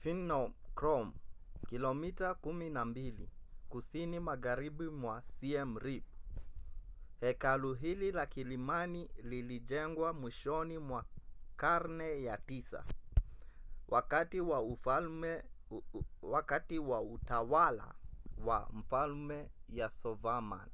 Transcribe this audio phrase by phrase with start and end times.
[0.00, 1.08] phnom krom
[1.68, 3.26] kilomita 12
[3.72, 6.04] kusini magharibi mwa siem reap.
[7.20, 11.04] hekalu hili la kilimani lilijengwa mwishoni mwa
[11.56, 12.84] karne ya 9
[16.22, 17.94] wakati wa utawala
[18.44, 20.68] wa mfalme yasovarman